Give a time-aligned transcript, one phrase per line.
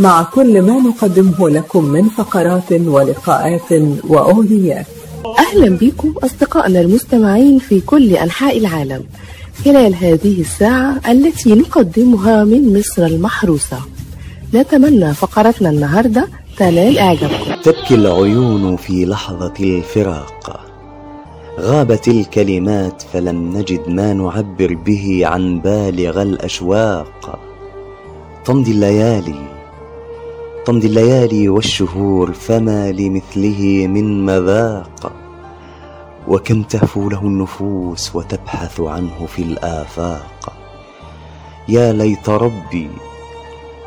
[0.00, 3.72] مع كل ما نقدمه لكم من فقرات ولقاءات
[4.08, 4.86] وأغنيات.
[5.38, 9.04] أهلا بكم أصدقائنا المستمعين في كل أنحاء العالم.
[9.64, 13.78] خلال هذه الساعة التي نقدمها من مصر المحروسة.
[14.54, 17.62] نتمنى فقرتنا النهاردة تنال إعجابكم.
[17.62, 20.60] تبكي العيون في لحظة الفراق.
[21.60, 27.38] غابت الكلمات فلم نجد ما نعبر به عن بالغ الأشواق.
[28.44, 29.59] تمضي الليالي
[30.64, 35.12] تمضي الليالي والشهور فما لمثله من مذاق.
[36.28, 40.52] وكم تهفو له النفوس وتبحث عنه في الآفاق.
[41.68, 42.90] يا ليت ربي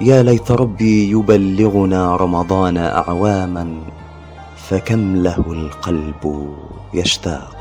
[0.01, 3.77] يا ليت ربي يبلغنا رمضان أعواما
[4.57, 6.53] فكم له القلب
[6.93, 7.55] يشتاق.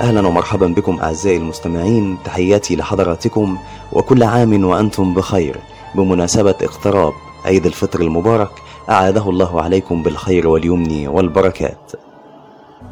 [0.00, 3.58] أهلا ومرحبا بكم أعزائي المستمعين تحياتي لحضراتكم
[3.92, 5.56] وكل عام وأنتم بخير.
[5.94, 7.12] بمناسبة اقتراب
[7.48, 8.50] عيد الفطر المبارك
[8.90, 11.92] أعاده الله عليكم بالخير واليمن والبركات.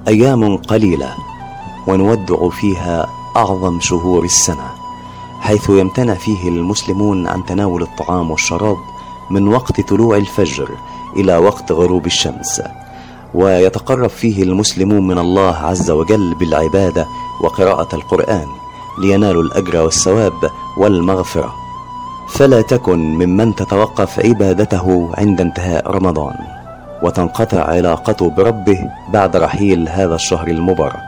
[0.08, 1.14] أيام قليلة
[1.86, 4.70] ونودع فيها أعظم شهور السنة
[5.40, 8.76] حيث يمتنع فيه المسلمون عن تناول الطعام والشراب
[9.30, 10.68] من وقت طلوع الفجر
[11.16, 12.62] إلى وقت غروب الشمس.
[13.34, 17.06] ويتقرب فيه المسلمون من الله عز وجل بالعبادة
[17.42, 18.46] وقراءة القرآن
[18.98, 21.65] لينالوا الأجر والثواب والمغفرة.
[22.28, 26.34] فلا تكن ممن تتوقف عبادته عند انتهاء رمضان
[27.02, 31.06] وتنقطع علاقته بربه بعد رحيل هذا الشهر المبارك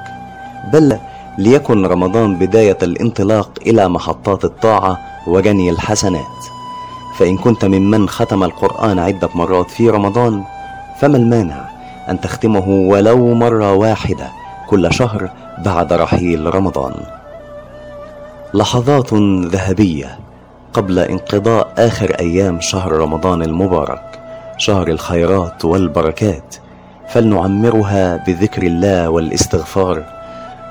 [0.72, 0.98] بل
[1.38, 6.38] ليكن رمضان بداية الانطلاق إلى محطات الطاعة وجني الحسنات.
[7.18, 10.42] فإن كنت ممن ختم القرآن عدة مرات في رمضان
[11.00, 11.68] فما المانع
[12.08, 14.28] أن تختمه ولو مرة واحدة
[14.68, 15.30] كل شهر
[15.64, 16.94] بعد رحيل رمضان.
[18.54, 19.14] لحظات
[19.44, 20.18] ذهبية
[20.72, 24.20] قبل انقضاء آخر أيام شهر رمضان المبارك
[24.58, 26.56] شهر الخيرات والبركات
[27.08, 30.04] فلنعمرها بذكر الله والاستغفار.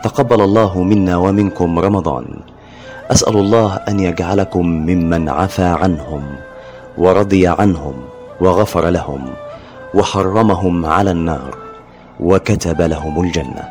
[0.04, 2.26] تقبل الله منا ومنكم رمضان.
[3.12, 6.24] أسأل الله أن يجعلكم ممن عفى عنهم
[6.98, 7.94] ورضي عنهم
[8.42, 9.26] وغفر لهم
[9.94, 11.58] وحرمهم على النار
[12.20, 13.64] وكتب لهم الجنة.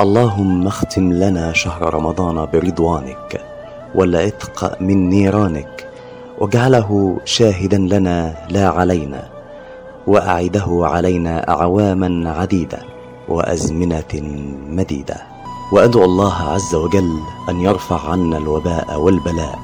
[0.00, 3.53] اللهم اختم لنا شهر رمضان برضوانك.
[3.94, 5.88] والعتق من نيرانك
[6.38, 9.28] واجعله شاهدا لنا لا علينا
[10.06, 12.78] وأعده علينا أعواما عديدة
[13.28, 14.12] وأزمنة
[14.68, 15.16] مديدة.
[15.72, 17.18] وأدعو الله عز وجل
[17.48, 19.58] أن يرفع عنا الوباء والبلاء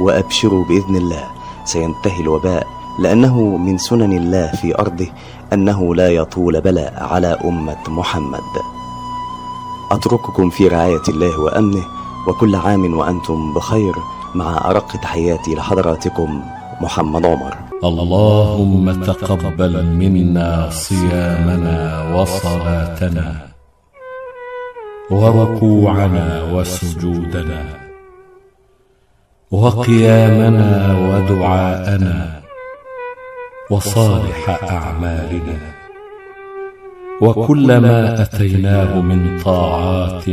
[0.00, 1.24] وأبشروا بإذن الله.
[1.64, 2.66] سينتهي الوباء
[2.98, 5.06] لأنه من سنن الله في أرضه
[5.52, 8.40] أنه لا يطول بلاء على أمة محمد.
[9.92, 11.84] أترككم في رعاية الله وأمنه
[12.28, 13.94] وكل عام وأنتم بخير
[14.34, 16.42] مع أرق تحياتي لحضراتكم
[16.80, 17.54] محمد عمر.
[17.84, 21.78] اللهم تقبل منا صيامنا
[22.14, 23.28] وصلاتنا
[25.10, 27.62] وركوعنا وسجودنا
[29.50, 30.70] وقيامنا
[31.08, 32.40] ودعاءنا
[33.70, 34.42] وصالح
[34.72, 35.58] أعمالنا
[37.20, 40.24] وكل ما أتيناه من طاعات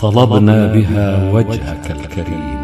[0.00, 2.60] طلبنا بها وجهك الكريم.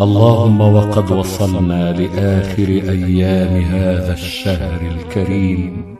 [0.00, 5.96] اللهم وقد وصلنا لآخر أيام هذا الشهر الكريم.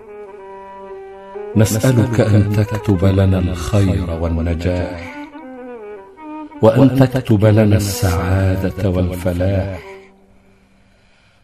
[1.57, 5.29] نسألك أن تكتب لنا الخير والنجاح.
[6.63, 9.81] وأن تكتب لنا السعادة والفلاح.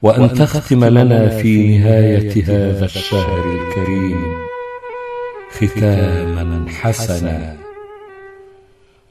[0.02, 4.51] وأن تختم لنا في نهاية هذا الشهر الكريم.
[5.52, 7.56] ختاما حسنا.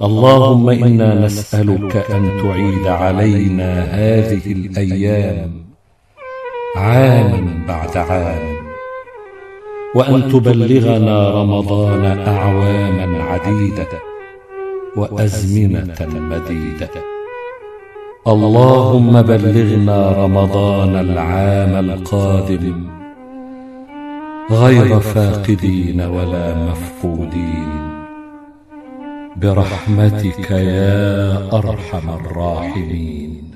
[0.02, 5.52] اللهم إنا نسألك أن تعيد علينا هذه الأيام
[6.76, 8.46] عاما بعد عام
[9.96, 13.94] وأن تبلغنا رمضان أعواما عديدة
[14.96, 16.00] وأزمنة
[16.32, 16.96] مديدة.
[18.28, 23.01] اللهم بلغنا رمضان العام القادم
[24.50, 26.02] غير فاقدين.
[26.02, 27.92] ولا مفقودين.
[29.36, 33.52] برحمتك يا أرحم الراحمين.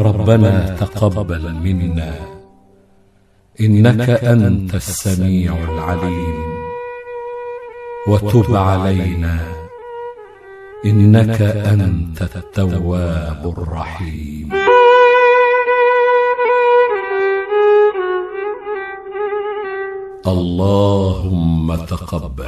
[0.00, 2.14] ربنا تقبل منا.
[3.60, 6.56] إنك أنت السميع العليم.
[8.08, 9.38] وتب علينا.
[10.84, 14.75] إنك أنت التواب الرحيم.
[20.28, 22.46] اللهم تقبل.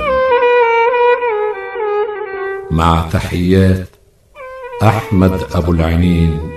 [2.70, 3.88] مع تحيات
[4.82, 6.50] أحمد أبو العينين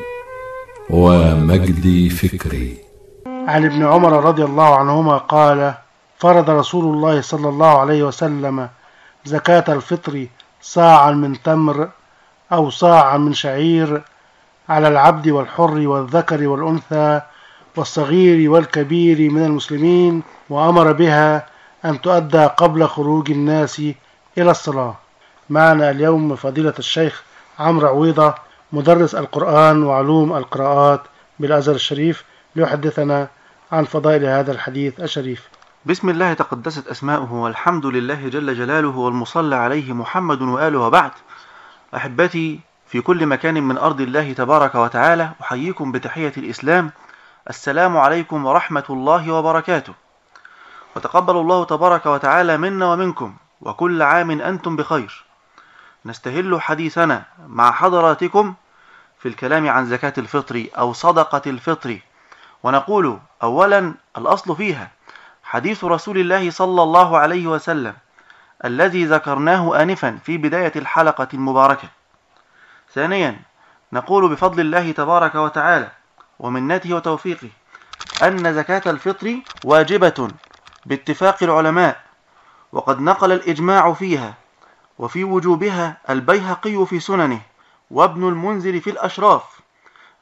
[0.90, 2.78] ومجدي فكري.
[3.26, 5.74] عن ابن عمر رضي الله عنهما قال
[6.18, 8.70] فرض رسول الله صلى الله عليه وسلم
[9.26, 10.28] زكاة الفطر
[10.62, 11.90] صاعا من تمر
[12.52, 14.02] أو صاعا من شعير
[14.70, 17.22] على العبد والحر والذكر والأنثى
[17.76, 21.46] والصغير والكبير من المسلمين وأمر بها
[21.86, 23.80] أن تؤدى قبل خروج الناس
[24.38, 24.96] إلى الصلاة.
[25.50, 27.24] معنا اليوم فضيلة الشيخ
[27.60, 28.34] عمرو عويضة
[28.74, 31.02] مدرس القرآن وعلوم القراءات
[31.40, 32.24] بالأزهر الشريف
[32.56, 33.28] ليحدثنا
[33.72, 35.50] عن فضائل هذا الحديث الشريف.
[35.86, 41.12] بسم الله تقدست أسماؤه والحمد لله جل جلاله والمصلى عليه محمد وآله وبعد.
[41.96, 46.92] أحبتي في كل مكان من أرض الله تبارك وتعالى أحييكم بتحية الإسلام
[47.50, 49.94] السلام عليكم ورحمة الله وبركاته.
[50.96, 55.26] وتقبل الله تبارك وتعالى منا ومنكم وكل عام أنتم بخير.
[56.06, 58.54] نستهل حديثنا مع حضراتكم
[59.20, 62.00] في الكلام عن زكاة الفطر أو صدقة الفطر.
[62.64, 64.92] ونقول أولا الأصل فيها
[65.44, 67.94] حديث رسول الله صلى الله عليه وسلم
[68.66, 71.88] الذي ذكرناه آنفا في بداية الحلقة المباركة.
[72.94, 73.40] ثانيا
[73.94, 75.92] نقول بفضل الله تبارك وتعالى
[76.42, 77.50] ومنته وتوفيقه
[78.24, 80.28] أن زكاة الفطر واجبة
[80.86, 82.02] باتفاق العلماء
[82.72, 84.34] وقد نقل الإجماع فيها
[85.00, 87.42] وفي وجوبها البيهقي في سننه
[87.92, 89.44] وابن المنذر في الأشراف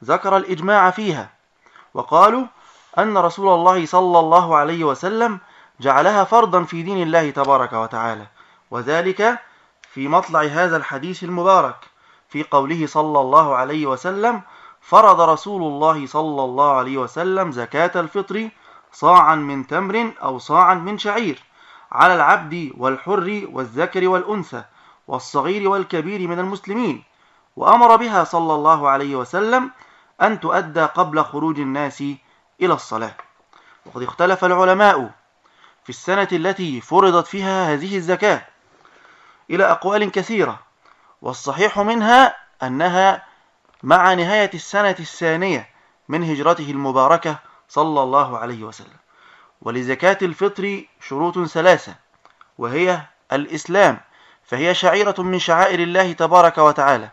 [0.04, 1.30] ذكر الإجماع فيها
[1.94, 2.44] وقالوا
[2.98, 5.38] أن رسول الله صلى الله عليه وسلم
[5.80, 8.26] جعلها فرضا في دين الله تبارك وتعالى
[8.70, 9.38] وذلك
[9.92, 11.76] في مطلع هذا الحديث المبارك
[12.28, 14.42] في قوله صلى الله عليه وسلم
[14.80, 18.48] فرض رسول الله صلى الله عليه وسلم زكاة الفطر
[18.92, 21.42] صاعا من تمر أو صاعا من شعير
[21.92, 24.64] على العبد والحر والذكر والأنثى
[25.08, 27.04] والصغير والكبير من المسلمين
[27.56, 29.70] وأمر بها صلى الله عليه وسلم
[30.22, 32.00] أن تؤدى قبل خروج الناس
[32.60, 33.14] إلى الصلاة.
[33.86, 35.10] وقد اختلف العلماء
[35.84, 38.42] في السنة التي فرضت فيها هذه الزكاة
[39.50, 40.60] إلى أقوال كثيرة
[41.22, 43.29] والصحيح منها أنها
[43.82, 45.68] مع نهاية السنة الثانية
[46.08, 47.38] من هجرته المباركة
[47.68, 48.96] صلى الله عليه وسلم.
[49.62, 51.94] ولزكاة الفطر شروط ثلاثة
[52.58, 53.00] وهي
[53.32, 54.00] الإسلام
[54.44, 57.10] فهي شعيرة من شعائر الله تبارك وتعالى.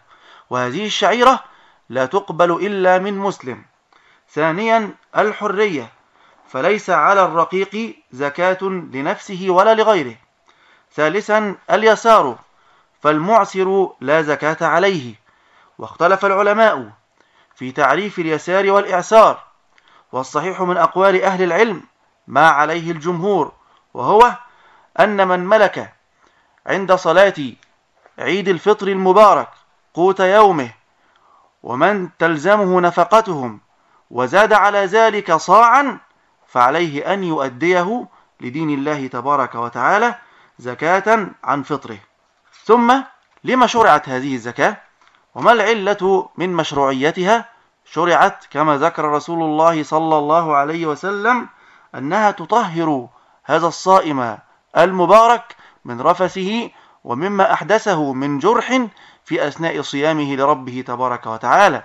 [0.50, 1.44] وهذه الشعيرة
[1.90, 3.66] لا تقبل إلا من مسلم.
[4.34, 5.92] ثانيا الحرية
[6.50, 10.16] فليس على الرقيق زكاة لنفسه ولا لغيره.
[10.96, 12.40] ثالثا اليسار
[13.02, 15.27] فالمعسر لا زكاة عليه.
[15.78, 16.90] واختلف العلماء
[17.56, 19.44] في تعريف اليسار والإعسار
[20.12, 21.84] والصحيح من أقوال أهل العلم
[22.28, 23.52] ما عليه الجمهور
[23.94, 24.34] وهو
[25.00, 25.94] أن من ملك
[26.68, 27.34] عند صلاة
[28.20, 29.50] عيد الفطر المبارك
[29.94, 30.70] قوت يومه
[31.64, 33.60] ومن تلزمه نفقتهم
[34.12, 36.00] وزاد على ذلك صاعا
[36.48, 38.08] فعليه أن يؤديه
[38.42, 40.16] لدين الله تبارك وتعالى
[40.60, 41.98] زكاة عن فطره.
[42.64, 43.02] ثم
[43.44, 44.78] لما شرعت هذه الزكاة؟
[45.38, 47.46] وما العلة من مشروعيتها؟
[47.86, 51.50] شرعت كما ذكر رسول الله صلى الله عليه وسلم
[51.96, 53.08] أنها تطهر
[53.44, 54.38] هذا الصائم
[54.78, 56.70] المبارك من رفثه
[57.04, 58.82] ومما أحدثه من جرح
[59.26, 61.84] في أثناء صيامه لربه تبارك وتعالى.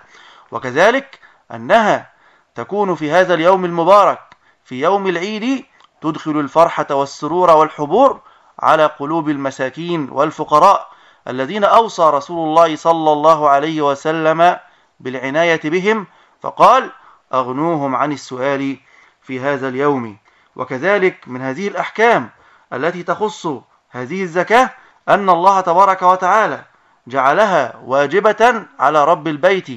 [0.53, 1.21] وكذلك
[1.55, 2.11] أنها
[2.55, 5.65] تكون في هذا اليوم المبارك في يوم العيد
[6.01, 8.21] تدخل الفرحة والسرور والحبور
[8.59, 10.93] على قلوب المساكين والفقراء
[11.29, 14.57] الذين أوصى رسول الله صلى الله عليه وسلم
[15.01, 16.07] بالعناية بهم
[16.41, 16.91] فقال
[17.35, 18.77] أغنوهم عن السؤال
[19.23, 20.17] في هذا اليوم.
[20.57, 22.31] وكذلك من هذه الأحكام
[22.73, 23.47] التي تخص
[23.91, 24.71] هذه الزكاة
[25.09, 26.65] أن الله تبارك وتعالى
[27.07, 29.69] جعلها واجبة على رب البيت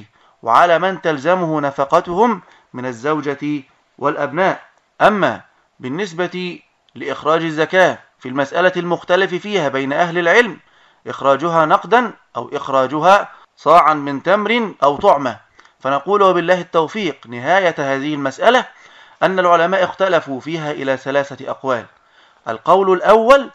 [0.42, 3.62] وعلى من تلزمه نفقتهم من الزوجة
[3.98, 4.62] والأبناء.
[5.00, 5.40] أما
[5.80, 6.60] بالنسبة
[6.94, 10.58] لإخراج الزكاة في المسألة المختلف فيها بين أهل العلم
[11.06, 15.36] إخراجها نقدا أو إخراجها صاعا من تمر أو طعمة.
[15.80, 18.64] فنقول وبالله التوفيق نهاية هذه المسألة
[19.22, 21.86] أن العلماء اختلفوا فيها إلى ثلاثة أقوال.
[22.48, 23.50] القول الأول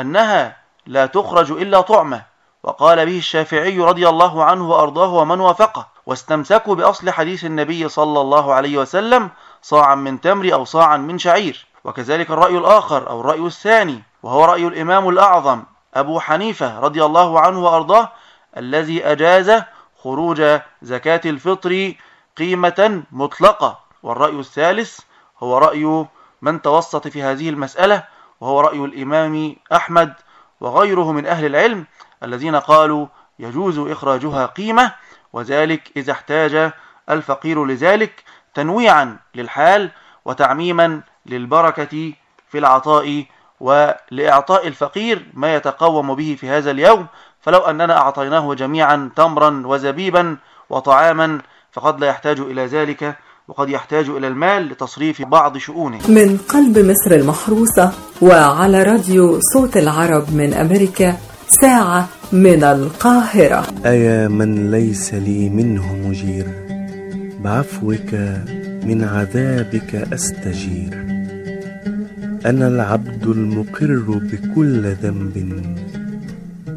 [0.00, 0.56] أنها
[0.86, 2.22] لا تخرج إلا طعمة
[2.62, 8.54] وقال به الشافعي رضي الله عنه وأرضاه ومن وافقه واستمسكوا بأصل حديث النبي صلى الله
[8.54, 9.30] عليه وسلم
[9.62, 11.66] صاعا من تمر أو صاعا من شعير.
[11.84, 15.62] وكذلك الرأي الآخر أو الرأي الثاني وهو رأي الإمام الأعظم
[15.94, 18.12] أبو حنيفة رضي الله عنه وأرضاه
[18.56, 19.62] الذي أجاز
[20.02, 20.42] خروج
[20.82, 21.94] زكاة الفطر
[22.36, 25.00] قيمة مطلقة والرأي الثالث
[25.38, 26.06] هو رأي
[26.42, 28.04] من توسط في هذه المسألة
[28.40, 30.14] وهو رأي الإمام أحمد
[30.60, 31.86] وغيره من أهل العلم
[32.22, 33.06] الذين قالوا
[33.38, 34.92] يجوز إخراجها قيمة
[35.32, 36.72] وذلك إذا احتاج
[37.10, 39.90] الفقير لذلك تنويعا للحال
[40.24, 42.12] وتعميما للبركة
[42.48, 43.24] في العطاء
[43.62, 47.06] ولإعطاء الفقير ما يتقوم به في هذا اليوم
[47.40, 50.36] فلو أننا أعطيناه جميعا تمرا وزبيبا
[50.70, 51.38] وطعاما
[51.72, 53.14] فقد لا يحتاج إلى ذلك
[53.48, 55.98] وقد يحتاج إلى المال لتصريف بعض شؤونه.
[56.08, 57.92] من قلب مصر المحروسة
[58.22, 61.16] وعلى راديو صوت العرب من أمريكا
[61.48, 63.66] ساعة من القاهرة.
[63.86, 66.46] أيا من ليس لي منه مجير
[67.44, 68.14] بعفوك
[68.84, 71.01] من عذابك أستجير.
[72.46, 75.62] أنا العبد المقر بكل ذنب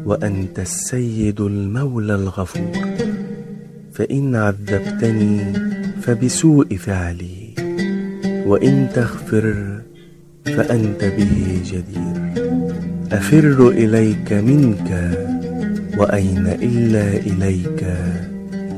[0.04, 2.72] وأنت السيد المولى الغفور.
[3.92, 5.52] فإن عذبتني
[6.02, 7.54] فبسوء فعلي
[8.46, 9.78] وإن تغفر
[10.44, 12.16] فأنت به جدير.
[13.12, 14.90] أفر إليك منك
[15.98, 17.86] وأين إلا إليك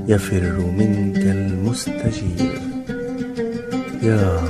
[0.09, 2.61] يفر منك المستجير.
[4.02, 4.40] يا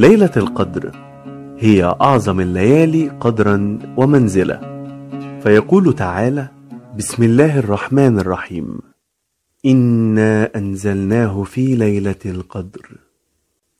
[0.00, 0.92] ليلة القدر
[1.58, 4.60] هي أعظم الليالي قدرا ومنزلة.
[5.42, 6.48] فيقول تعالى
[6.98, 8.78] بسم الله الرحمن الرحيم.
[9.66, 12.98] إنا أنزلناه في ليلة القدر.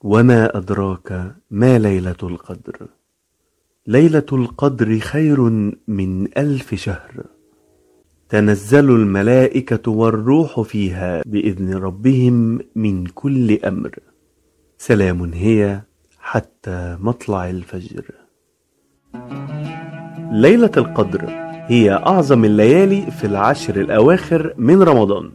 [0.01, 2.87] وما أدراك ما ليلة القدر؟
[3.87, 5.41] ليلة القدر خير
[5.89, 7.25] من ألف شهر.
[8.29, 13.99] تنزل الملائكة والروح فيها بإذن ربهم من كل أمر.
[14.79, 15.83] سلام هي
[16.31, 18.05] حتى مطلع الفجر.
[20.33, 21.25] ليلة القدر
[21.67, 25.31] هي أعظم الليالي في العشر الأواخر من رمضان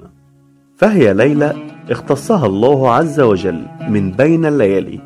[0.78, 1.54] فهي ليلة
[1.92, 5.00] اختصها الله عز وجل من بين الليالي.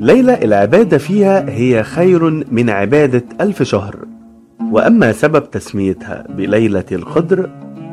[0.00, 3.96] ليلة العبادة فيها هي خير من عبادة ألف شهر.
[4.72, 7.50] وأما سبب تسميتها بليلة القدر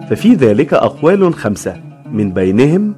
[0.10, 1.82] ففي ذلك أقوال خمسة
[2.12, 2.96] من بينهم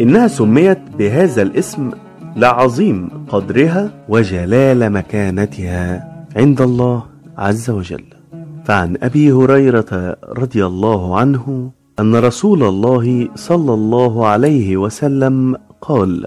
[0.00, 1.90] إنها سميت بهذا الاسم
[2.38, 5.84] لعظيم قدرها وجلال مكانتها
[6.36, 7.02] عند الله
[7.38, 8.04] عز وجل.
[8.64, 16.26] فعن أبي هريرة رضي الله عنه أن رسول الله صلى الله عليه وسلم قال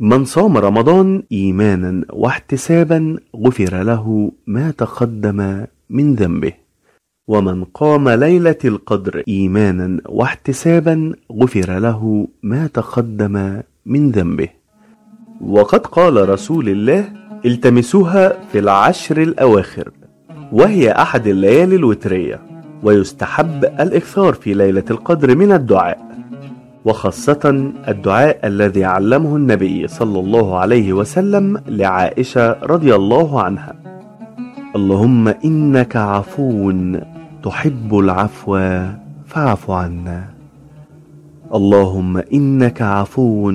[0.00, 6.52] من صام رمضان إيمانا واحتسابا غفر له ما تقدم من ذنبه.
[7.28, 14.48] ومن قام ليلة القدر إيمانا واحتسابا غفر له ما تقدم من ذنبه.
[15.40, 17.04] وقد قال رسول الله
[17.44, 19.90] التمسوها في العشر الأواخر
[20.52, 22.40] وهي أحد الليالي الوترية
[22.82, 26.04] ويستحب الإكثار في ليلة القدر من الدعاء
[26.84, 33.74] وخاصة الدعاء الذي علمه النبي صلى الله عليه وسلم لعائشة رضي الله عنها.
[34.76, 36.72] اللهم إنك عفو
[37.42, 38.82] تحب العفو
[39.26, 40.24] فاعف عنا.
[41.54, 43.50] اللهم إنك عفو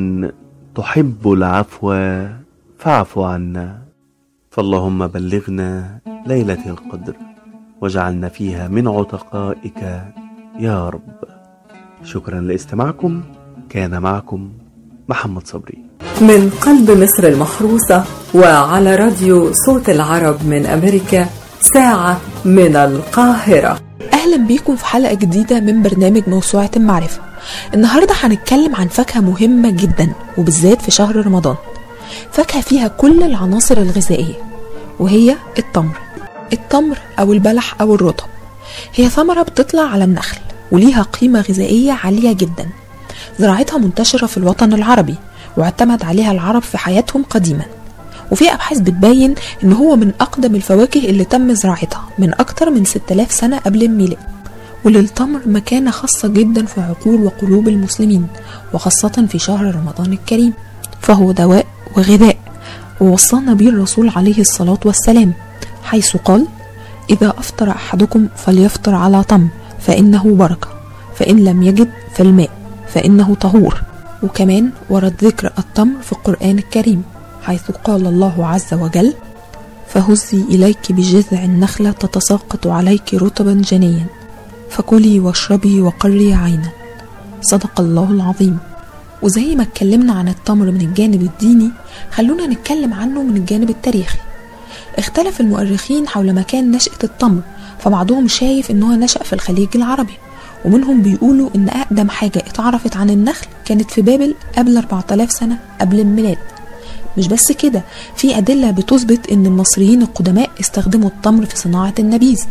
[0.75, 1.87] تحب العفو
[2.79, 3.77] فاعف عنا.
[4.51, 7.15] فاللهم بلغنا ليلة القدر
[7.81, 10.03] واجعلنا فيها من عتقائك
[10.59, 11.19] يا رب.
[12.03, 13.21] شكرا لاستماعكم.
[13.69, 14.49] كان معكم
[15.09, 15.77] محمد صبري.
[16.21, 18.03] من قلب مصر المحروسة
[18.35, 21.29] وعلى راديو صوت العرب من أمريكا
[21.61, 23.79] ساعة من القاهرة.
[24.13, 27.28] أهلا بيكم في حلقة جديدة من برنامج موسوعة المعرفة.
[27.73, 31.55] النهاردة هنتكلم عن فاكهة مهمة جدا وبالذات في شهر رمضان.
[32.31, 34.35] فاكهة فيها كل العناصر الغذائية
[34.99, 35.97] وهي التمر.
[36.53, 38.25] التمر أو البلح أو الرطب.
[38.95, 40.37] هي ثمرة بتطلع على النخل
[40.71, 42.69] وليها قيمة غذائية عالية جدا.
[43.39, 45.15] زراعتها منتشرة في الوطن العربي
[45.57, 47.65] واعتمد عليها العرب في حياتهم قديما.
[48.31, 53.31] وفي أبحاث بتبين إن هو من أقدم الفواكه اللي تم زراعتها من أكتر من 6000
[53.31, 54.17] سنة قبل الميلاد.
[54.85, 58.27] وللتمر مكانة خاصة جدا في عقول وقلوب المسلمين
[58.73, 60.53] وخاصة في شهر رمضان الكريم
[61.01, 61.65] فهو دواء
[61.97, 62.37] وغذاء
[63.01, 65.33] ووصانا به الرسول عليه الصلاة والسلام
[65.83, 66.47] حيث قال
[67.09, 69.47] إذا أفطر أحدكم فليفطر على تمر
[69.79, 70.67] فإنه بركة
[71.15, 72.49] فإن لم يجد فالماء
[72.87, 73.81] فإنه طهور.
[74.23, 77.03] وكمان ورد ذكر التمر في القرآن الكريم
[77.43, 79.13] حيث قال الله عز وجل
[79.87, 84.05] فهزي إليك بجذع النخلة تتساقط عليك رطبا جنيا.
[84.69, 86.69] فكلي واشربي وقري عينا.
[87.41, 88.57] صدق الله العظيم.
[89.21, 91.71] وزي ما اتكلمنا عن التمر من الجانب الديني
[92.11, 94.19] خلونا نتكلم عنه من الجانب التاريخي.
[94.97, 97.41] اختلف المؤرخين حول مكان نشأة التمر
[97.79, 100.13] فبعضهم شايف ان هو نشأ في الخليج العربي
[100.65, 105.99] ومنهم بيقولوا إن أقدم حاجة اتعرفت عن النخل كانت في بابل قبل 4000 سنة قبل
[105.99, 106.37] الميلاد.
[107.17, 107.83] مش بس كده
[108.15, 112.41] في أدلة بتثبت إن المصريين القدماء استخدموا التمر في صناعة النبيذ.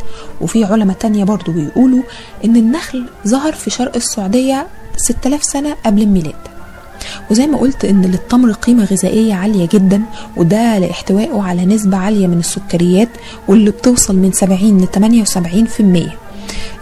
[0.40, 2.02] وفي علماء تانية برضو بيقولوا
[2.44, 6.34] إن النخل ظهر في شرق السعودية 6000 سنة قبل الميلاد.
[7.30, 10.02] وزي ما قلت إن للتمر قيمة غذائية عالية جدا
[10.36, 13.08] وده لإحتوائه على نسبة عالية من السكريات
[13.48, 14.86] واللي بتوصل من 70 ل
[16.08, 16.27] 78%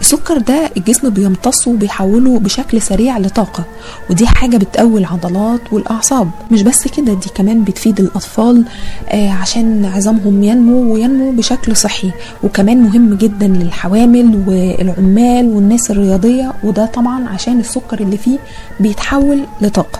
[0.01, 3.63] السكر ده الجسم بيمتصه وبيحوله بشكل سريع لطاقة
[4.09, 6.29] ودي حاجة بتقوي العضلات والأعصاب.
[6.51, 8.65] مش بس كده دي كمان بتفيد الأطفال
[9.09, 12.11] آه عشان عظامهم ينمو وينمو بشكل صحي.
[12.43, 18.37] وكمان مهم جدا للحوامل والعمال والناس الرياضية وده طبعا عشان السكر اللي فيه
[18.79, 19.99] بيتحول لطاقة.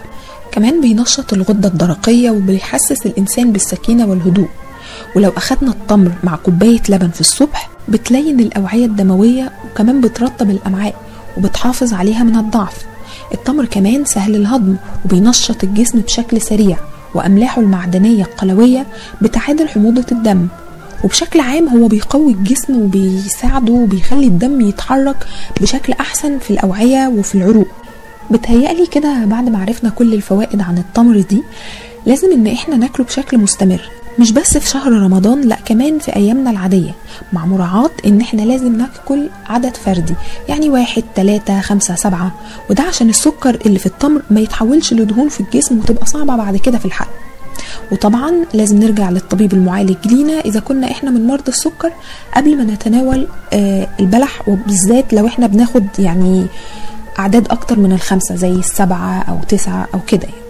[0.51, 4.47] كمان بينشط الغدة الدرقية وبيحسس الإنسان بالسكينة والهدوء.
[5.15, 10.95] ولو أخدنا التمر مع كوباية لبن في الصبح بتلين الأوعية الدموية وكمان بترطب الأمعاء
[11.37, 12.85] وبتحافظ عليها من الضعف.
[13.33, 14.75] التمر كمان سهل الهضم
[15.05, 16.77] وبينشط الجسم بشكل سريع
[17.15, 18.85] وأملاحه المعدنية القلوية
[19.21, 20.47] بتعادل حموضة الدم.
[21.03, 25.27] وبشكل عام هو بيقوي الجسم وبيساعده وبيخلي الدم يتحرك
[25.61, 27.67] بشكل أحسن في الأوعية وفي العروق.
[28.31, 31.43] بتهيألي كده بعد ما عرفنا كل الفوائد عن التمر دي
[32.05, 33.81] لازم إن إحنا ناكله بشكل مستمر.
[34.19, 36.91] مش بس في شهر رمضان لا كمان في أيامنا العادية.
[37.33, 40.13] مع مراعاة إن إحنا لازم ناكل عدد فردي
[40.49, 42.31] يعني واحد تلاتة خمسة سبعة.
[42.69, 46.77] وده عشان السكر اللي في التمر ما يتحولش لدهون في الجسم وتبقى صعبة بعد كده
[46.77, 47.09] في الحرق
[47.91, 51.91] وطبعا لازم نرجع للطبيب المعالج لينا إذا كنا إحنا من مرضى السكر
[52.35, 56.45] قبل ما نتناول آه البلح وبالذات لو إحنا بناخد يعني
[57.19, 60.46] أعداد أكتر من الخمسة زي السبعة أو تسعة أو كده يعني.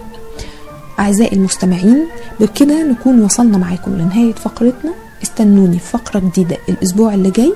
[0.99, 2.07] أعزائي المستمعين
[2.39, 4.93] بكده نكون وصلنا معاكم لنهاية فقرتنا.
[5.23, 7.53] استنوني في فقرة جديدة الأسبوع اللي جاي.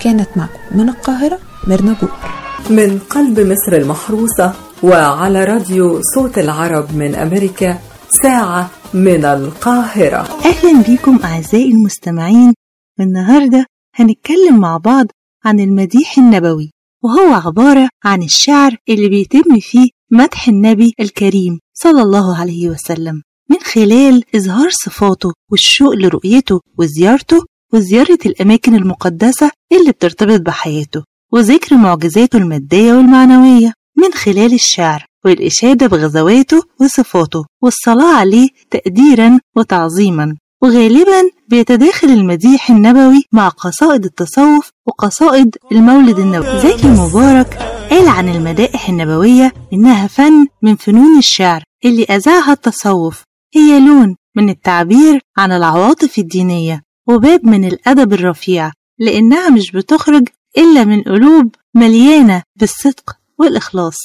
[0.00, 2.34] كانت معكم من القاهرة ميرنا جوهر.
[2.70, 7.78] من قلب مصر المحروسة وعلى راديو صوت العرب من أمريكا
[8.22, 10.28] ساعة من القاهرة.
[10.44, 12.54] أهلا بيكم أعزائي المستمعين.
[12.98, 15.06] والنهاردة هنتكلم مع بعض
[15.44, 16.70] عن المديح النبوي
[17.04, 21.58] وهو عبارة عن الشعر اللي بيتم فيه مدح النبي الكريم.
[21.84, 23.22] صلى الله عليه وسلم.
[23.50, 32.36] من خلال إظهار صفاته والشوق لرؤيته وزيارته وزيارة الأماكن المقدسة اللي بترتبط بحياته وذكر معجزاته
[32.36, 33.72] المادية والمعنوية.
[33.96, 40.36] من خلال الشعر والإشادة بغزواته وصفاته والصلاة عليه تقديرا وتعظيما.
[40.62, 46.58] وغالبا بيتداخل المديح النبوي مع قصائد التصوف وقصائد المولد النبوي.
[46.58, 47.58] زكي مبارك
[47.90, 51.62] قال عن المدائح النبوية إنها فن من فنون الشعر.
[51.84, 53.22] اللي أذاعها التصوف
[53.54, 60.84] هي لون من التعبير عن العواطف الدينية وباب من الأدب الرفيع لأنها مش بتخرج إلا
[60.84, 63.96] من قلوب مليانة بالصدق والإخلاص.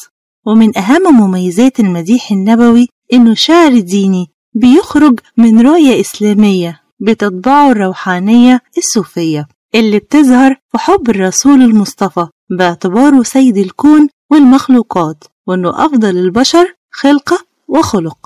[0.48, 9.48] ومن أهم مميزات المديح النبوي إنه شعر ديني بيخرج من رؤية إسلامية بتطبعه الروحانية الصوفية
[9.76, 18.17] اللي بتظهر في حب الرسول المصطفى باعتباره سيد الكون والمخلوقات وإنه أفضل البشر خلقة وخلق.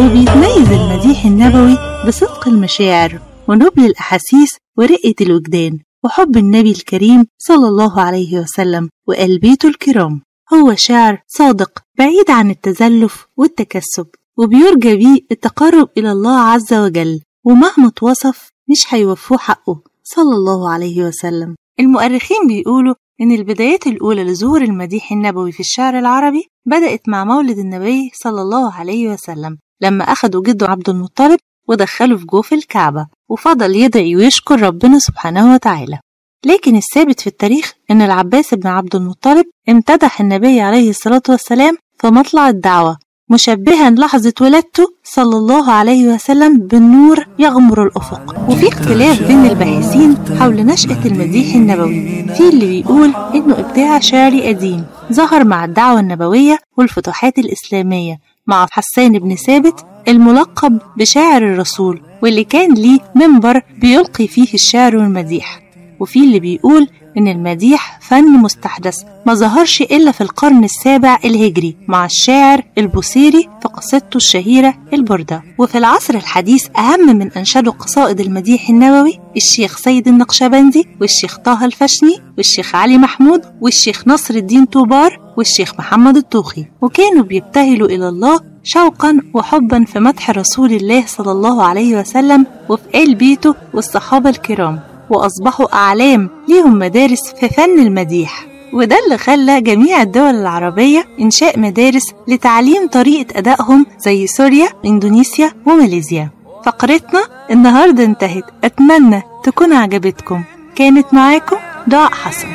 [0.00, 8.38] وبيتميز المديح النبوي بصدق المشاعر ونبل الأحاسيس ورقة الوجدان وحب النبي الكريم صلى الله عليه
[8.38, 10.20] وسلم وآل بيته الكرام.
[10.54, 14.06] هو شعر صادق بعيد عن التزلف والتكسب
[14.38, 17.20] وبيرجى بيه التقرب إلى الله عز وجل.
[17.44, 21.56] ومهما اتوصف مش هيوفوه حقه صلى الله عليه وسلم.
[21.80, 28.10] المؤرخين بيقولوا إن البدايات الأولى لظهور المديح النبوي في الشعر العربي بدأت مع مولد النبي
[28.14, 34.16] صلى الله عليه وسلم لما أخدوا جده عبد المطلب ودخله في جوف الكعبة وفضل يدعي
[34.16, 35.98] ويشكر ربنا سبحانه وتعالى.
[36.46, 42.06] لكن الثابت في التاريخ إن العباس بن عبد المطلب امتدح النبي عليه الصلاة والسلام في
[42.06, 42.98] مطلع الدعوة
[43.30, 48.50] مشبها لحظة ولادته صلى الله عليه وسلم بالنور يغمر الأفق.
[48.50, 54.84] وفي اختلاف بين الباحثين حول نشأة المديح النبوي في اللي بيقول إنه إبداع شعري قديم
[55.12, 62.74] ظهر مع الدعوة النبوية والفتوحات الإسلامية مع حسان بن ثابت الملقب بشاعر الرسول واللي كان
[62.74, 65.60] ليه منبر بيلقي فيه الشعر والمديح
[66.00, 72.04] وفي اللي بيقول إن المديح فن مستحدث ما ظهرش إلا في القرن السابع الهجري مع
[72.04, 75.42] الشاعر البوصيري في قصيدته الشهيرة البردة.
[75.58, 82.16] وفي العصر الحديث أهم من أنشدوا قصائد المديح النووي الشيخ سيد النقشبندي والشيخ طه الفشني
[82.36, 86.66] والشيخ علي محمود والشيخ نصر الدين طوبار والشيخ محمد الطوخي.
[86.82, 93.02] وكانوا بيبتهلوا إلى الله شوقا وحبا في مدح رسول الله صلى الله عليه وسلم وفي
[93.02, 94.80] آل بيته والصحابة الكرام.
[95.10, 98.46] وأصبحوا أعلام ليهم مدارس في فن المديح.
[98.72, 106.30] وده اللي خلى جميع الدول العربية إنشاء مدارس لتعليم طريقة أدائهم زي سوريا، إندونيسيا وماليزيا.
[106.66, 108.44] فقرتنا النهاردة انتهت.
[108.64, 110.44] أتمنى تكون عجبتكم.
[110.76, 112.48] كانت معاكم دعاء حسن.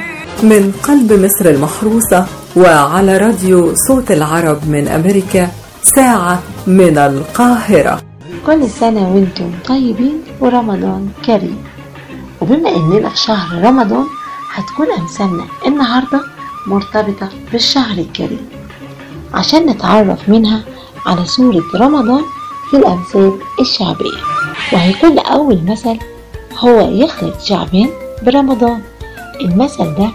[0.44, 5.48] من قلب مصر المحروسة وعلى راديو صوت العرب من أمريكا
[5.84, 8.02] ساعة من القاهرة.
[8.46, 11.58] كل سنة وأنتم طيبين ورمضان كريم.
[12.44, 14.06] وبما إننا في شهر رمضان
[14.54, 16.22] هتكون امثالنا النهاردة
[16.68, 18.48] مرتبطة بالشهر الكريم.
[19.34, 20.62] عشان نتعرف منها
[21.06, 22.22] على سورة رمضان
[22.70, 24.18] في الأمثال الشعبية.
[24.74, 25.98] وهيكون أول مثل
[26.58, 27.90] هو يخلط شعبان
[28.26, 28.82] برمضان.
[29.42, 30.10] المثل ده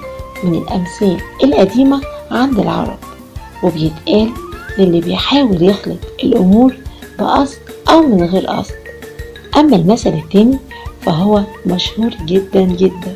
[0.44, 2.98] من الأمثال القديمة عند العرب
[3.62, 4.30] وبيتقال
[4.78, 6.74] للي بيحاول يخلط الأمور
[7.18, 7.58] بقصد
[7.90, 8.74] أو من غير قصد.
[9.56, 10.58] أما المثل التاني
[11.08, 13.14] فهو مشهور جدا جدا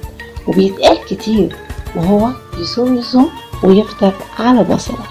[0.49, 1.57] وبيتقال كتير
[1.97, 3.31] وهو يصوم يصوم
[3.65, 5.05] ويفطر على بصلة.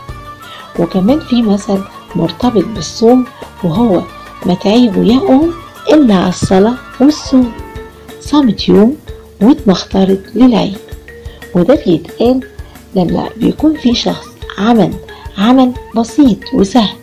[0.79, 1.79] وكمان في مثل
[2.15, 3.25] مرتبط بالصوم
[3.63, 4.01] وهو
[4.45, 5.53] ما تعيبه يقوم
[5.93, 7.51] إلا على الصلاة والصوم.
[8.21, 8.97] صامت يوم
[9.41, 10.77] واتمخترت للعيد
[11.55, 12.39] وده بيتقال
[12.95, 14.93] لما بيكون في شخص عمل
[15.37, 16.95] عمل بسيط وسهل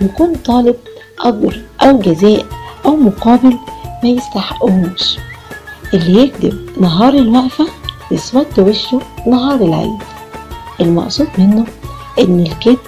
[0.00, 0.76] يكون طالب
[1.20, 2.46] أجر أو جزاء
[2.86, 3.56] أو مقابل
[4.02, 5.18] ما يستحقهوش.
[5.94, 7.66] اللي يكذب نهار الوقفة
[8.10, 9.98] يسود وشه نهار العيد.
[10.80, 11.66] المقصود منه
[12.18, 12.78] إن الكذب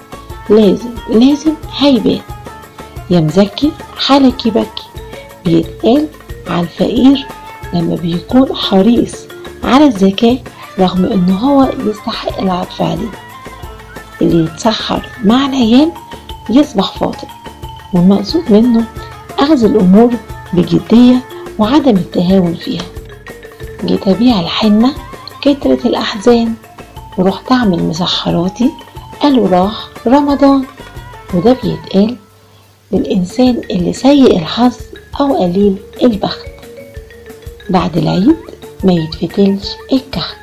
[0.50, 2.20] لازم لازم هيبان.
[3.10, 4.82] يا مزكي حالك يبكي
[5.44, 6.08] بيتقال
[6.48, 7.26] على الفقير
[7.74, 9.14] لما بيكون حريص
[9.64, 10.38] على الزكاة
[10.78, 13.10] رغم إن هو يستحق العطف عليه.
[14.22, 15.92] اللي يتسحر مع العيال
[16.50, 17.28] يصبح فاطر
[17.92, 18.86] والمقصود منه
[19.38, 20.10] أخذ الأمور
[20.52, 21.16] بجدية
[21.58, 22.84] وعدم التهاون فيها.
[23.84, 24.94] جيت أبيع الحنة
[25.42, 26.54] كترة الأحزان
[27.18, 28.70] ورحت أعمل مسحراتي
[29.22, 30.64] قالوا راح رمضان.
[31.34, 32.16] وده بيتقال
[32.92, 34.74] للإنسان اللي سيء الحظ
[35.20, 36.46] أو قليل البخت.
[37.70, 38.36] بعد العيد
[38.84, 40.36] ما يتفتلش الكحك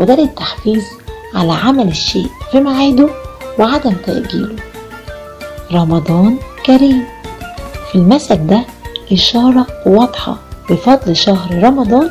[0.00, 0.84] وده للتحفيز
[1.34, 3.08] على عمل الشيء في ميعاده
[3.58, 4.56] وعدم تأجيله.
[5.72, 7.04] رمضان كريم.
[7.92, 8.64] في المثل ده
[9.12, 10.36] إشارة واضحة
[10.70, 12.10] بفضل شهر رمضان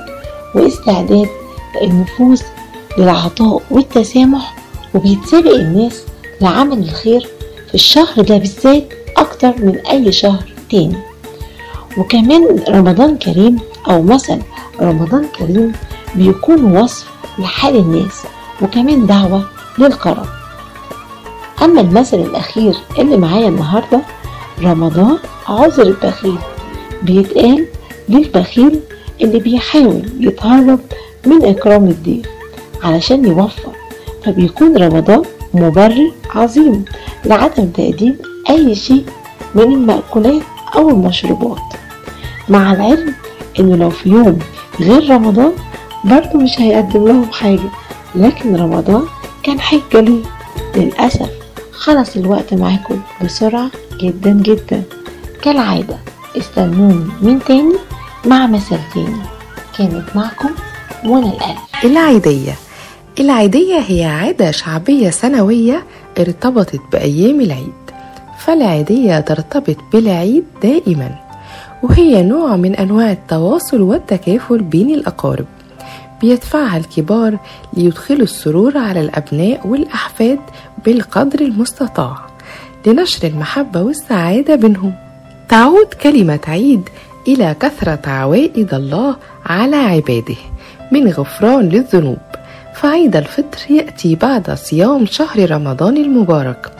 [0.55, 1.27] واستعداد
[1.81, 2.43] النفوس
[2.97, 4.55] للعطاء والتسامح
[4.93, 6.03] وبيتسابق الناس
[6.41, 7.27] لعمل الخير
[7.67, 10.97] في الشهر ده بالذات أكتر من أي شهر تاني.
[11.97, 13.59] وكمان رمضان كريم
[13.89, 14.39] أو مثل
[14.81, 15.71] رمضان كريم
[16.15, 17.07] بيكون وصف
[17.39, 18.23] لحال الناس
[18.61, 19.43] وكمان دعوة
[19.79, 20.25] للكرم
[21.61, 24.01] أما المثل الأخير اللي معايا النهاردة
[24.63, 26.37] رمضان عذر البخيل.
[27.03, 27.65] بيتقال
[28.09, 28.79] للبخيل
[29.21, 30.79] اللي بيحاول يتهرب
[31.25, 32.25] من إكرام الضيف
[32.83, 33.71] علشان يوفر
[34.25, 36.85] فبيكون رمضان مبرر عظيم
[37.25, 38.17] لعدم تقديم
[38.49, 39.05] أي شيء
[39.55, 40.41] من المأكولات
[40.75, 41.57] أو المشروبات.
[42.49, 43.13] مع العلم
[43.59, 44.39] إنه لو في يوم
[44.79, 45.51] غير رمضان
[46.05, 47.69] برضه مش هيقدم لهم حاجة
[48.15, 49.03] لكن رمضان
[49.43, 50.23] كان حجة ليه.
[50.75, 51.29] للأسف
[51.71, 54.83] خلص الوقت معاكم بسرعة جدا جدا.
[55.41, 55.97] كالعادة
[56.37, 57.75] استنوني من تاني
[58.25, 59.21] مع مثل تاني
[59.77, 60.49] كانت معكم
[61.03, 62.53] منى الألف العيدية.
[63.19, 65.83] العيدية هي عادة شعبية سنوية
[66.19, 67.73] ارتبطت بأيام العيد.
[68.39, 71.15] فالعيدية ترتبط بالعيد دائما
[71.83, 75.45] وهي نوع من أنواع التواصل والتكافل بين الأقارب.
[76.21, 77.37] بيدفعها الكبار
[77.73, 80.39] ليدخلوا السرور على الأبناء والأحفاد
[80.85, 82.17] بالقدر المستطاع
[82.85, 85.08] لنشر المحبة والسعادة بينهم.
[85.49, 86.89] تعود كلمة عيد
[87.27, 90.35] إلى كثرة عوائد الله على عباده
[90.91, 92.17] من غفران للذنوب.
[92.73, 96.71] فعيد الفطر يأتي بعد صيام شهر رمضان المبارك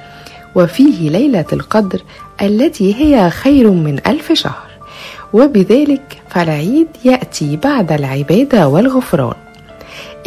[0.56, 2.02] وفيه ليلة القدر
[2.42, 4.70] التي هي خير من ألف شهر.
[5.34, 9.38] وبذلك فالعيد يأتي بعد العبادة والغفران.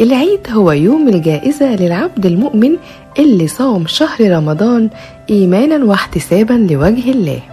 [0.01, 2.77] العيد هو يوم الجائزة للعبد المؤمن
[3.19, 4.89] اللي صام شهر رمضان
[5.29, 7.52] إيمانا واحتسابا لوجه الله.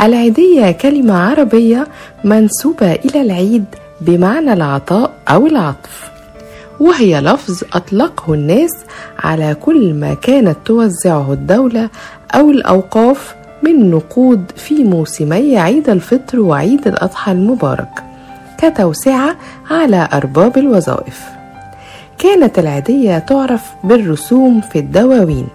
[0.00, 1.86] العيدية كلمة عربية
[2.24, 3.64] منسوبة إلى العيد
[4.00, 6.10] بمعنى العطاء أو العطف.
[6.80, 8.70] وهي لفظ أطلقه الناس
[9.18, 11.90] على كل ما كانت توزعه الدولة
[12.34, 18.02] أو الأوقاف من نقود في موسمي عيد الفطر وعيد الأضحى المبارك
[18.58, 19.36] كتوسعة
[19.70, 21.22] على أرباب الوظائف.
[22.18, 25.48] كانت العيدية تعرف بالرسوم في الدواوين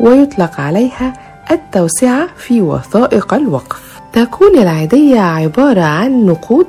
[0.00, 1.12] ويطلق عليها
[1.50, 3.85] التوسعة في وثائق الوقف.
[4.16, 6.66] تكون العيدية عبارة عن نقود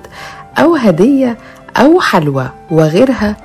[0.58, 1.38] أو هدية
[1.78, 3.38] أو حلوى وغيرها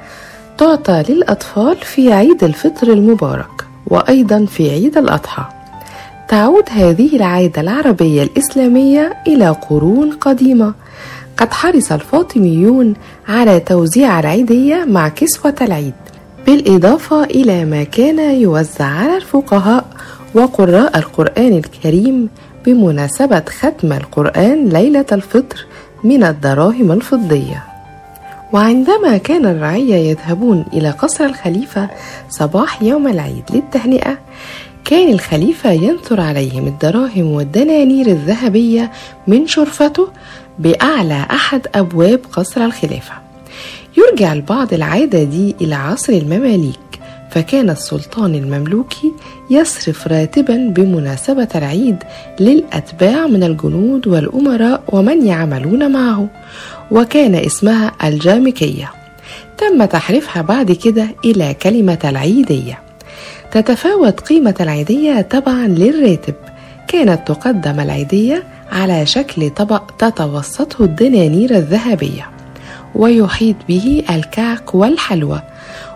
[0.59, 5.45] تعطى للأطفال في عيد الفطر المبارك وأيضا في عيد الأضحى.
[6.29, 10.75] تعود هذه العادة العربية الإسلامية إلى قرون قديمة.
[11.37, 12.95] قد حرص الفاطميون
[13.29, 15.95] على توزيع العيدية مع كسوة العيد
[16.47, 19.85] بالإضافة إلى ما كان يوزع على الفقهاء
[20.35, 22.29] وقراء القرآن الكريم
[22.67, 25.67] بمناسبة ختم القرآن ليلة الفطر
[26.05, 27.65] من الدراهم الفضية.
[28.53, 31.89] وعندما كان الرعية يذهبون إلى قصر الخليفة
[32.29, 34.19] صباح يوم العيد للتهنئة
[34.85, 38.93] كان الخليفة ينثر عليهم الدراهم والدنانير الذهبية
[39.27, 40.09] من شرفته
[40.59, 43.13] بأعلى أحد أبواب قصر الخلافة.
[43.97, 46.92] يرجع البعض العادة دي إلى عصر المماليك.
[47.35, 49.13] فكان السلطان المملوكي
[49.51, 51.97] يصرف راتبا بمناسبة العيد
[52.41, 56.29] للأتباع من الجنود والأمراء ومن يعملون معه
[56.91, 58.91] وكان اسمها الجامكية.
[59.59, 62.79] تم تحريفها بعد كده إلى كلمة العيدية.
[63.53, 66.35] تتفاوت قيمة العيدية تبعا للراتب.
[66.89, 68.43] كانت تقدم العيدية
[68.73, 72.31] على شكل طبق تتوسطه الدنانير الذهبية
[72.95, 75.43] ويحيط به الكعك والحلوى.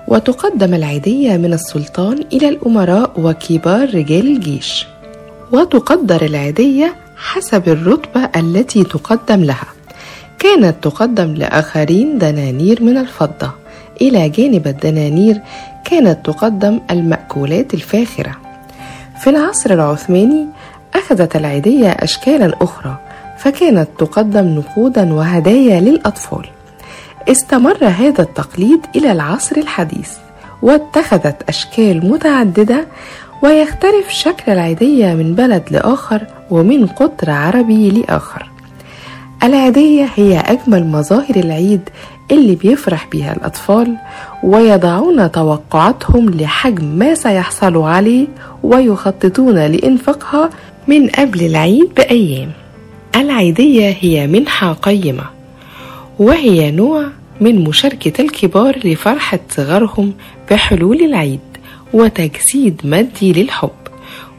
[0.08, 4.86] وتقدم العيدية من السلطان إلى الأمراء وكبار رجال الجيش.
[5.52, 9.66] وتقدر العيدية حسب الرتبة التي تقدم لها.
[10.38, 13.50] كانت تقدم لآخرين دنانير من الفضة.
[14.00, 15.40] إلى جانب الدنانير
[15.84, 18.36] كانت تقدم المأكولات الفاخرة.
[19.20, 20.46] في العصر العثماني
[20.94, 22.98] أخذت العيدية أشكالا أخرى
[23.38, 26.46] فكانت تقدم نقودا وهدايا للأطفال.
[27.28, 30.10] استمر هذا التقليد إلى العصر الحديث
[30.62, 32.86] واتخذت أشكال متعددة
[33.42, 38.50] ويختلف شكل العيدية من بلد لآخر ومن قطر عربي لآخر.
[39.42, 41.80] العيدية هي أجمل مظاهر العيد
[42.30, 43.96] اللي بيفرح بيها الأطفال
[44.42, 48.26] ويضعون توقعاتهم لحجم ما سيحصلوا عليه
[48.62, 50.50] ويخططون لإنفاقها
[50.88, 52.50] من قبل العيد بأيام.
[53.16, 55.35] العيدية هي منحة قيمة
[56.18, 57.06] وهي نوع
[57.40, 60.12] من مشاركة الكبار لفرحة صغارهم
[60.50, 61.40] بحلول العيد
[61.92, 63.70] وتجسيد مادي للحب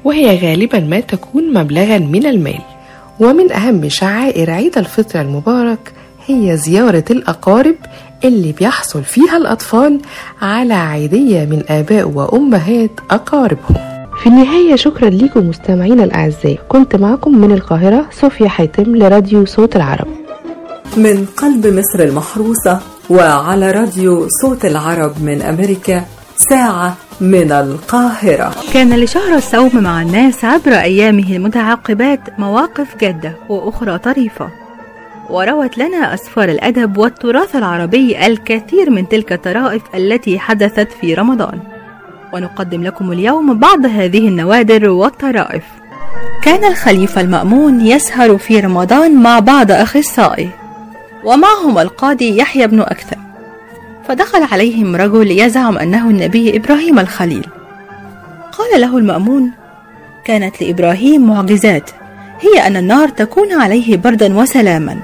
[0.03, 2.61] وهي غالبا ما تكون مبلغا من المال.
[3.19, 5.93] ومن أهم شعائر عيد الفطر المبارك
[6.27, 7.75] هي زيارة الأقارب
[8.23, 9.99] اللي بيحصل فيها الأطفال
[10.41, 13.75] على عيدية من آباء وأمهات أقاربهم.
[14.21, 16.57] في النهاية شكرا لكم مستمعينا الأعزاء.
[16.69, 20.07] كنت معكم من القاهرة صوفيا حاتم لراديو صوت العرب.
[20.97, 22.79] من قلب مصر المحروسة
[23.09, 26.05] وعلى راديو صوت العرب من أمريكا
[26.49, 28.55] ساعة من القاهرة.
[28.73, 34.49] كان لشهر الصوم مع الناس عبر أيامه المتعاقبات مواقف جادة وأخرى طريفة.
[35.29, 41.59] وروت لنا أسفار الأدب والتراث العربي الكثير من تلك الطرائف التي حدثت في رمضان.
[42.33, 45.63] ونقدم لكم اليوم بعض هذه النوادر والطرائف.
[46.43, 50.66] كان الخليفة المأمون يسهر في رمضان مع بعض أخصائه
[51.27, 53.17] ومعهم القاضي يحيى بن أكثر.
[54.07, 57.45] فدخل عليهم رجل يزعم أنه النبي إبراهيم الخليل.
[58.51, 59.51] قال له المأمون
[60.25, 61.91] كانت لإبراهيم معجزات.
[62.41, 64.99] هي أن النار تكون عليه بردا وسلاما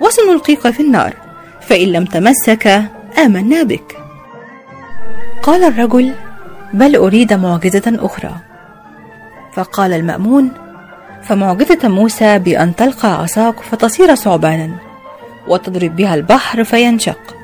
[0.00, 1.14] وسنلقيك في النار
[1.60, 2.82] فإن لم تمسك
[3.24, 3.96] آمنا بك.
[5.42, 6.12] قال الرجل
[6.72, 8.34] بل أريد معجزة أخرى.
[9.52, 10.50] فقال المأمون
[11.22, 14.87] فمعجزة موسى بأن تلقى عصاك فتصير ثعبانا.
[15.48, 17.36] وتضرب بها البحر فينشق.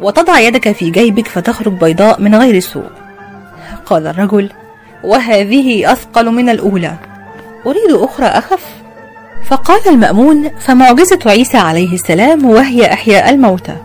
[0.00, 2.90] وتضع يدك في جيبك فتخرج بيضاء من غير سوء.
[3.86, 4.50] قال الرجل
[5.04, 6.94] وهذه أثقل من الأولى.
[7.66, 8.66] أريد أخرى أخف.
[9.44, 13.76] فقال المأمون فمعجزة عيسى عليه السلام وهي إحياء الموتى.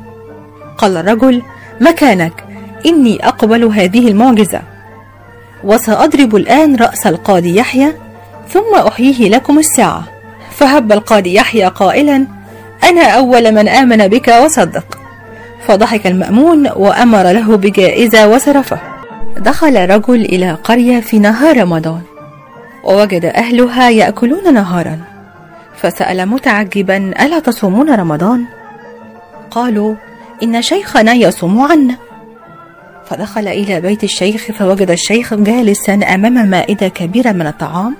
[0.77, 1.41] قال الرجل
[1.81, 2.45] مكانك
[2.85, 4.61] إني أقبل هذه المعجزة.
[5.63, 7.93] وسأضرب الآن رأس القاضي يحيى
[8.49, 10.03] ثم أحييه لكم الساعة.
[10.51, 12.27] فهب القاضي يحيى قائلا
[12.89, 14.99] أنا أول من آمن بك وصدق.
[15.67, 18.79] فضحك المأمون وأمر له بجائزة وصرفه.
[19.37, 22.01] دخل رجل إلى قرية في نهار رمضان
[22.83, 24.99] ووجد أهلها يأكلون نهارا.
[25.75, 28.45] فسأل متعجبا ألا تصومون رمضان؟
[29.51, 29.95] قالوا
[30.43, 31.95] إن شيخنا يصوم عنا.
[33.05, 37.95] فدخل إلى بيت الشيخ فوجد الشيخ جالسا أمام مائدة كبيرة من الطعام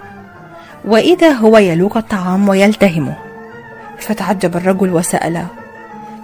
[0.86, 3.25] وإذا هو يلوك الطعام ويلتهمه.
[4.00, 5.48] فتعجب الرجل وسأله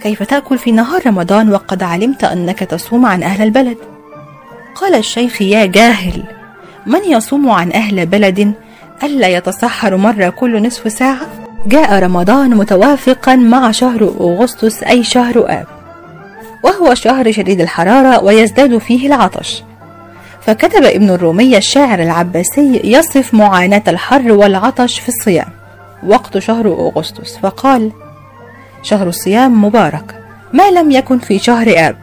[0.04, 3.78] كيف تأكل في نهار رمضان وقد علمت أنك تصوم عن أهل البلد؟
[4.76, 6.24] قال الشيخ يا جاهل
[6.86, 8.54] من يصوم عن أهل بلد؟
[9.04, 11.28] ألا يتسحر مرة كل نصف ساعة؟
[11.68, 15.66] جاء رمضان متوافقا مع شهر أغسطس أي شهر آب
[16.64, 19.64] وهو شهر شديد الحرارة ويزداد فيه العطش.
[20.42, 25.61] فكتب ابن الرومي الشاعر العباسي يصف معاناة الحر والعطش في الصيام.
[26.08, 27.38] وقت شهر أغسطس.
[27.38, 27.92] فقال
[28.84, 30.24] شهر الصيام مبارك.
[30.54, 31.96] ما لم يكن في شهر آب.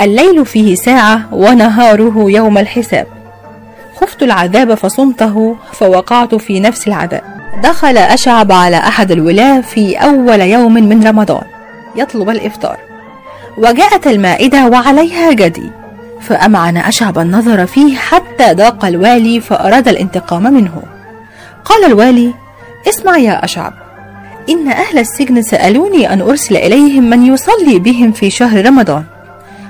[0.00, 3.06] الليل فيه ساعة ونهاره يوم الحساب.
[4.00, 7.22] خفت العذاب فصمته فوقعت في نفس العذاب.
[7.62, 11.44] دخل أشعب على أحد الولاة في أول يوم من رمضان.
[11.96, 12.78] يطلب الإفطار.
[13.58, 15.70] وجاءت المائدة وعليها جدي.
[16.20, 20.82] فأمعن أشعب النظر فيه حتى ضاق الوالي فأراد الانتقام منه.
[21.64, 22.34] قال الوالي
[22.88, 23.72] اسمع يا أشعب.
[24.48, 29.04] إن أهل السجن سألوني أن أرسل إليهم من يصلي بهم في شهر رمضان.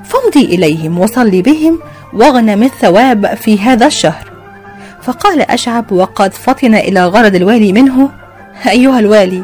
[0.04, 1.80] فامضي إليهم وصلي بهم
[2.12, 4.32] واغنم الثواب في هذا الشهر.
[5.02, 8.10] فقال أشعب وقد فطن إلى غرض الوالي منه
[8.68, 9.42] أيها الوالي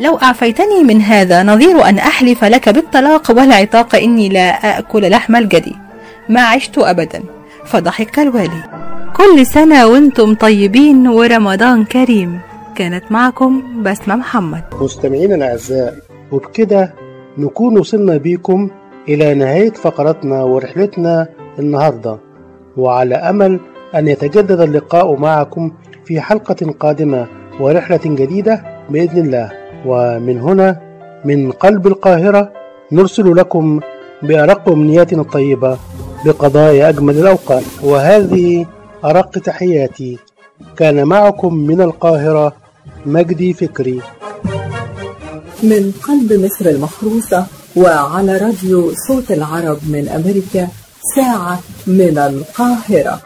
[0.00, 5.76] لو أعفيتني من هذا نظير أن أحلف لك بالطلاق والعتاق إني لا أكل لحم الجدي.
[6.28, 7.22] ما عشت أبدا.
[7.66, 8.62] فضحك الوالي.
[9.16, 12.40] كل سنة وأنتم طيبين ورمضان كريم.
[12.76, 14.64] كانت معكم بسمة محمد.
[14.80, 15.94] مستمعينا الأعزاء
[16.32, 16.94] وبكده
[17.38, 18.70] نكون وصلنا بيكم
[19.08, 22.18] إلى نهاية فقرتنا ورحلتنا النهاردة.
[22.76, 23.60] وعلى أمل
[23.94, 25.72] أن يتجدد اللقاء معكم
[26.04, 27.26] في حلقة قادمة
[27.60, 29.52] ورحلة جديدة بإذن الله.
[29.86, 30.80] ومن هنا
[31.24, 32.52] من قلب القاهرة
[32.92, 33.80] نرسل لكم
[34.22, 35.78] بأرق أمنياتنا الطيبة
[36.24, 37.62] بقضاء أجمل الأوقات.
[37.82, 38.66] وهذه
[39.04, 40.18] أرق تحياتي.
[40.76, 42.63] كان معكم من القاهرة
[43.06, 44.00] مجدي فكري.
[45.62, 50.68] من قلب مصر المحروسة وعلى راديو صوت العرب من أمريكا
[51.16, 53.20] ساعة من القاهرة.